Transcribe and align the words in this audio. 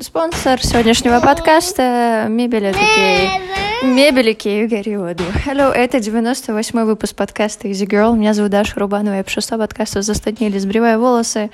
Спонсор 0.00 0.62
сегодняшнего 0.62 1.18
подкаста— 1.18 2.26
мебель 2.28 2.70
Икеи. 2.70 3.84
Мебель 3.84 4.30
Гарри 4.68 4.94
Воду. 4.94 5.24
Hello, 5.44 5.72
это 5.72 5.98
98-й 5.98 6.84
выпуск 6.84 7.16
подкаста 7.16 7.66
Easy 7.66 7.84
Girl. 7.84 8.16
Меня 8.16 8.32
зовут 8.32 8.52
Даша 8.52 8.78
Рубанова. 8.78 9.16
Я 9.16 9.24
пишу 9.24 9.40
подкаста 9.58 10.02
«Застоднили, 10.02 10.56
сбривая 10.58 10.98
волосы». 10.98 11.50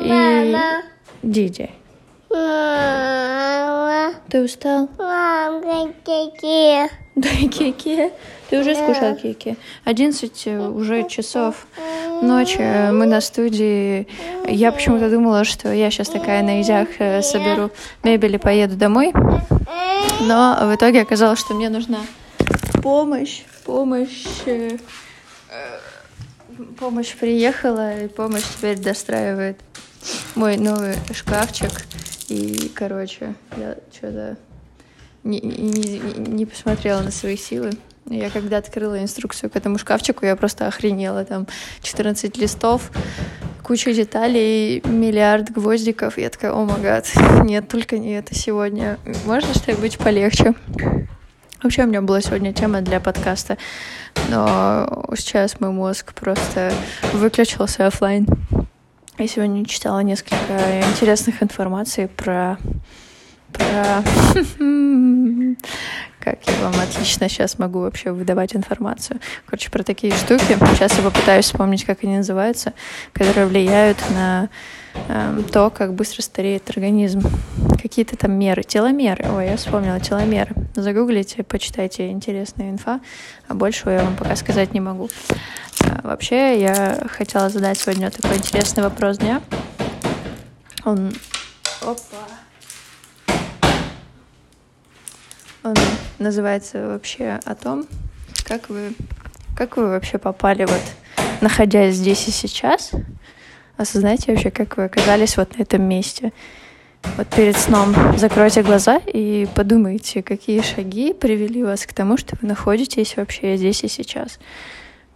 И... 0.00 0.56
Диди. 1.24 1.70
Ты 4.28 4.44
устал? 4.44 4.88
Мам, 4.96 5.60
какие? 6.04 6.88
Да, 7.16 7.28
кеки. 7.50 8.12
Ты 8.48 8.60
уже 8.60 8.76
скушал 8.76 9.16
кеки. 9.16 9.56
11 9.84 10.46
уже 10.72 11.08
часов 11.08 11.66
ночи. 12.22 12.90
Мы 12.90 13.06
на 13.06 13.20
студии. 13.20 14.06
Я 14.46 14.72
почему-то 14.72 15.10
думала, 15.10 15.44
что 15.44 15.72
я 15.72 15.90
сейчас 15.90 16.08
такая 16.08 16.42
на 16.42 16.62
изях 16.62 16.88
э, 16.98 17.22
соберу 17.22 17.70
мебель 18.02 18.34
и 18.36 18.38
поеду 18.38 18.76
домой. 18.76 19.12
Но 20.20 20.58
в 20.62 20.74
итоге 20.74 21.02
оказалось, 21.02 21.40
что 21.40 21.54
мне 21.54 21.68
нужна 21.68 21.98
помощь. 22.82 23.42
Помощь. 23.64 24.26
э, 24.46 24.78
э, 25.50 25.78
Помощь 26.78 27.14
приехала, 27.16 27.98
и 28.02 28.08
помощь 28.08 28.44
теперь 28.56 28.78
достраивает 28.78 29.58
мой 30.34 30.56
новый 30.56 30.94
шкафчик. 31.12 31.70
И, 32.28 32.70
короче, 32.74 33.34
я 33.56 33.76
что-то 33.92 34.36
не, 35.24 35.40
не, 35.40 35.98
не 35.98 36.46
посмотрела 36.46 37.00
на 37.00 37.10
свои 37.10 37.36
силы. 37.36 37.72
Я 38.12 38.28
когда 38.28 38.58
открыла 38.58 39.02
инструкцию 39.02 39.48
к 39.48 39.56
этому 39.56 39.78
шкафчику, 39.78 40.26
я 40.26 40.36
просто 40.36 40.66
охренела. 40.66 41.24
Там 41.24 41.46
14 41.80 42.36
листов, 42.36 42.90
куча 43.62 43.94
деталей, 43.94 44.82
миллиард 44.84 45.50
гвоздиков. 45.50 46.18
Я 46.18 46.28
такая, 46.28 46.52
о 46.52 46.64
май 46.64 47.02
нет, 47.42 47.68
только 47.68 47.98
не 47.98 48.12
это 48.12 48.34
сегодня. 48.34 48.98
Можно 49.24 49.54
что-нибудь 49.54 49.96
полегче? 49.98 50.54
Вообще 51.62 51.84
у 51.84 51.86
меня 51.86 52.02
была 52.02 52.20
сегодня 52.20 52.52
тема 52.52 52.82
для 52.82 53.00
подкаста, 53.00 53.56
но 54.28 55.06
сейчас 55.16 55.58
мой 55.60 55.70
мозг 55.70 56.12
просто 56.12 56.72
выключился 57.14 57.86
офлайн. 57.86 58.26
Я 59.16 59.26
сегодня 59.26 59.64
читала 59.64 60.00
несколько 60.00 60.36
интересных 60.90 61.42
информаций 61.42 62.08
про 62.08 62.58
про... 63.52 64.02
Как 66.22 66.38
я 66.46 66.54
вам 66.62 66.78
отлично 66.78 67.28
сейчас 67.28 67.58
могу 67.58 67.80
вообще 67.80 68.12
выдавать 68.12 68.54
информацию. 68.54 69.18
Короче, 69.46 69.70
про 69.70 69.82
такие 69.82 70.12
штуки. 70.12 70.56
Сейчас 70.74 70.96
я 70.96 71.02
попытаюсь 71.02 71.46
вспомнить, 71.46 71.84
как 71.84 72.04
они 72.04 72.18
называются, 72.18 72.74
которые 73.12 73.46
влияют 73.46 73.98
на 74.14 74.48
э, 75.08 75.42
то, 75.52 75.70
как 75.70 75.94
быстро 75.94 76.22
стареет 76.22 76.70
организм. 76.70 77.22
Какие-то 77.82 78.16
там 78.16 78.34
меры. 78.34 78.62
Теломеры. 78.62 79.24
Ой, 79.32 79.46
я 79.46 79.56
вспомнила 79.56 79.98
теломеры. 79.98 80.54
Загуглите, 80.76 81.42
почитайте 81.42 82.10
интересная 82.10 82.70
инфа. 82.70 83.00
А 83.48 83.54
большего 83.54 83.90
я 83.90 84.04
вам 84.04 84.14
пока 84.14 84.36
сказать 84.36 84.74
не 84.74 84.80
могу. 84.80 85.10
А, 85.80 86.02
вообще, 86.04 86.60
я 86.60 87.04
хотела 87.10 87.48
задать 87.48 87.78
сегодня 87.78 88.12
такой 88.12 88.36
интересный 88.36 88.84
вопрос 88.84 89.18
дня. 89.18 89.42
Он... 90.84 91.12
Опа. 91.80 92.28
Он 95.64 95.74
называется 96.18 96.88
вообще 96.88 97.40
о 97.44 97.54
том, 97.54 97.86
как 98.44 98.68
вы, 98.68 98.92
как 99.56 99.76
вы 99.76 99.88
вообще 99.88 100.18
попали 100.18 100.64
вот, 100.64 100.82
находясь 101.40 101.94
здесь 101.94 102.28
и 102.28 102.30
сейчас, 102.30 102.92
осознайте 103.76 104.32
вообще, 104.32 104.50
как 104.50 104.76
вы 104.76 104.84
оказались 104.84 105.36
вот 105.36 105.56
на 105.56 105.62
этом 105.62 105.82
месте. 105.82 106.32
Вот 107.16 107.26
перед 107.28 107.56
сном 107.56 107.94
закройте 108.16 108.62
глаза 108.62 109.00
и 109.06 109.48
подумайте, 109.54 110.22
какие 110.22 110.60
шаги 110.60 111.12
привели 111.12 111.64
вас 111.64 111.84
к 111.84 111.92
тому, 111.92 112.16
что 112.16 112.36
вы 112.40 112.48
находитесь 112.48 113.16
вообще 113.16 113.56
здесь 113.56 113.82
и 113.84 113.88
сейчас. 113.88 114.38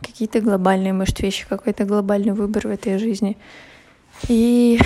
Какие-то 0.01 0.41
глобальные, 0.41 0.93
может, 0.93 1.21
вещи, 1.21 1.47
какой-то 1.49 1.85
глобальный 1.85 2.33
выбор 2.33 2.67
в 2.67 2.71
этой 2.71 2.99
жизни. 2.99 3.37
И 4.29 4.81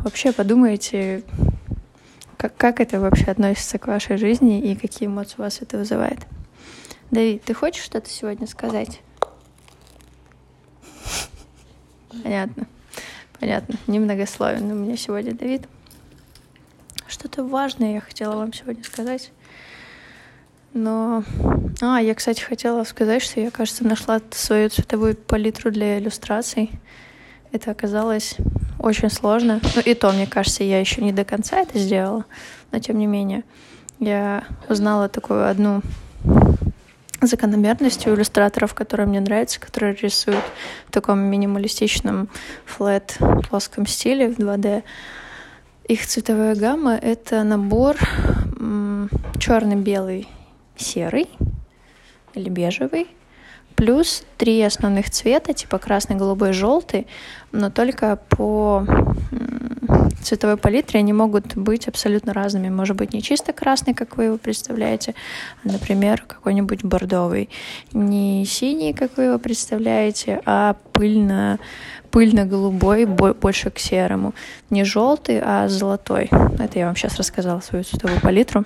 вообще 0.00 0.32
подумайте, 0.32 1.22
как, 2.42 2.56
как 2.56 2.80
это 2.80 2.98
вообще 2.98 3.26
относится 3.26 3.78
к 3.78 3.86
вашей 3.86 4.16
жизни 4.16 4.60
и 4.60 4.74
какие 4.74 5.06
эмоции 5.06 5.36
у 5.38 5.42
вас 5.42 5.62
это 5.62 5.78
вызывает? 5.78 6.18
Давид, 7.12 7.44
ты 7.44 7.54
хочешь 7.54 7.84
что-то 7.84 8.10
сегодня 8.10 8.48
сказать? 8.48 9.00
Понятно. 12.24 12.66
Понятно. 13.38 13.76
Немногословен 13.86 14.72
у 14.72 14.74
меня 14.74 14.96
сегодня 14.96 15.32
Давид. 15.32 15.68
Что-то 17.06 17.44
важное 17.44 17.94
я 17.94 18.00
хотела 18.00 18.34
вам 18.34 18.52
сегодня 18.52 18.82
сказать. 18.82 19.30
Но... 20.74 21.22
А, 21.80 22.00
я, 22.02 22.12
кстати, 22.16 22.40
хотела 22.40 22.82
сказать, 22.82 23.22
что 23.22 23.38
я, 23.38 23.52
кажется, 23.52 23.84
нашла 23.84 24.20
свою 24.32 24.68
цветовую 24.68 25.14
палитру 25.14 25.70
для 25.70 26.00
иллюстраций. 26.00 26.72
Это 27.52 27.70
оказалось 27.70 28.36
очень 28.82 29.10
сложно. 29.10 29.60
Ну 29.74 29.82
и 29.82 29.94
то, 29.94 30.10
мне 30.12 30.26
кажется, 30.26 30.64
я 30.64 30.80
еще 30.80 31.00
не 31.00 31.12
до 31.12 31.24
конца 31.24 31.60
это 31.60 31.78
сделала, 31.78 32.24
но 32.70 32.78
тем 32.78 32.98
не 32.98 33.06
менее 33.06 33.44
я 33.98 34.44
узнала 34.68 35.08
такую 35.08 35.48
одну 35.48 35.82
закономерность 37.20 38.06
у 38.06 38.14
иллюстраторов, 38.14 38.74
которые 38.74 39.06
мне 39.06 39.20
нравятся, 39.20 39.60
которые 39.60 39.94
рисуют 39.94 40.42
в 40.88 40.90
таком 40.90 41.20
минималистичном 41.20 42.28
флет 42.64 43.16
плоском 43.48 43.86
стиле 43.86 44.28
в 44.28 44.38
2D. 44.38 44.82
Их 45.86 46.06
цветовая 46.06 46.54
гамма— 46.56 46.94
это 47.02 47.42
набор 47.44 47.96
черный, 49.38 49.76
белый, 49.76 50.28
серый 50.76 51.28
или 52.34 52.48
бежевый, 52.48 53.06
плюс 53.76 54.24
три 54.36 54.62
основных 54.62 55.10
цвета, 55.10 55.52
типа 55.52 55.78
красный, 55.78 56.16
голубой, 56.16 56.52
желтый, 56.52 57.06
но 57.52 57.70
только 57.70 58.18
по 58.28 58.86
цветовой 60.22 60.56
палитре 60.56 61.00
они 61.00 61.12
могут 61.12 61.56
быть 61.56 61.88
абсолютно 61.88 62.32
разными. 62.32 62.68
Может 62.68 62.96
быть, 62.96 63.12
не 63.12 63.22
чисто 63.22 63.52
красный, 63.52 63.94
как 63.94 64.16
вы 64.16 64.24
его 64.24 64.38
представляете, 64.38 65.14
а, 65.64 65.68
например, 65.68 66.24
какой-нибудь 66.26 66.84
бордовый. 66.84 67.50
Не 67.92 68.44
синий, 68.46 68.92
как 68.92 69.16
вы 69.16 69.24
его 69.24 69.38
представляете, 69.38 70.40
а 70.44 70.76
пыльно 70.92 71.58
пыльно-голубой, 72.10 73.06
больше 73.06 73.70
к 73.70 73.78
серому. 73.78 74.34
Не 74.68 74.84
желтый, 74.84 75.40
а 75.42 75.66
золотой. 75.68 76.28
Это 76.58 76.78
я 76.78 76.86
вам 76.86 76.94
сейчас 76.94 77.16
рассказала 77.16 77.60
свою 77.60 77.84
цветовую 77.84 78.20
палитру. 78.20 78.64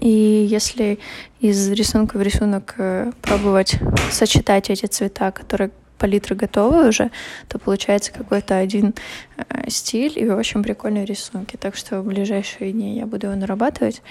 И 0.00 0.46
если 0.50 0.98
из 1.40 1.70
рисунка 1.70 2.16
в 2.16 2.22
рисунок 2.22 2.74
э, 2.78 3.12
пробовать 3.20 3.78
сочетать 4.10 4.70
эти 4.70 4.86
цвета, 4.86 5.30
которые 5.30 5.70
палитры 5.98 6.34
готовы 6.34 6.88
уже, 6.88 7.10
то 7.48 7.58
получается 7.58 8.10
какой-то 8.10 8.56
один 8.56 8.94
э, 9.36 9.68
стиль 9.68 10.14
и 10.16 10.28
очень 10.28 10.62
прикольные 10.62 11.04
рисунки. 11.04 11.56
Так 11.56 11.76
что 11.76 12.00
в 12.00 12.06
ближайшие 12.06 12.72
дни 12.72 12.96
я 12.96 13.06
буду 13.06 13.26
его 13.26 13.36
нарабатывать. 13.36 14.02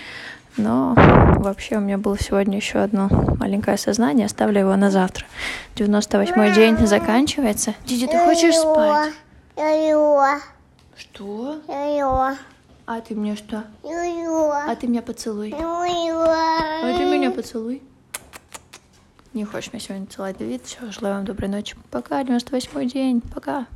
Но 0.57 0.93
вообще 1.37 1.77
у 1.77 1.79
меня 1.79 1.97
было 1.97 2.17
сегодня 2.19 2.57
еще 2.57 2.79
одно 2.79 3.07
маленькое 3.39 3.77
сознание, 3.77 4.25
оставлю 4.25 4.59
его 4.59 4.75
на 4.75 4.91
завтра. 4.91 5.25
98-й 5.75 6.53
день 6.53 6.85
заканчивается. 6.85 7.73
Диди, 7.85 8.07
ты 8.07 8.17
хочешь 8.19 8.55
спать? 8.55 9.13
Что? 10.97 11.59
А 12.91 13.01
ты 13.01 13.13
мне 13.13 13.35
что? 13.35 13.65
А 13.83 14.75
ты 14.75 14.87
меня 14.87 15.03
поцелуй. 15.03 15.53
А 15.53 16.97
ты 16.97 17.05
меня 17.05 17.29
поцелуй. 17.29 17.83
Не 19.35 19.45
хочешь 19.45 19.71
меня 19.71 19.79
сегодня 19.79 20.07
целовать, 20.07 20.39
Давид? 20.39 20.65
Все, 20.65 20.91
желаю 20.91 21.17
вам 21.17 21.25
доброй 21.25 21.49
ночи. 21.49 21.75
Пока, 21.91 22.23
98-й 22.23 22.87
день. 22.87 23.21
Пока. 23.21 23.67